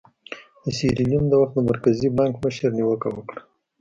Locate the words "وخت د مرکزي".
1.41-2.09